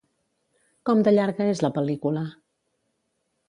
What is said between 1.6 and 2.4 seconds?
la pel·lícula?